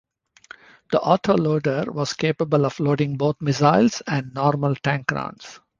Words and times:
The 0.91 0.99
auto-loader 0.99 1.91
was 1.91 2.13
capable 2.13 2.65
of 2.65 2.79
loading 2.79 3.17
both 3.17 3.39
missiles 3.39 4.01
and 4.07 4.33
normal 4.33 4.73
tank 4.73 5.11
rounds. 5.11 5.59